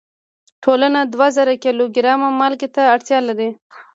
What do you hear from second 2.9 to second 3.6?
اړتیا لري.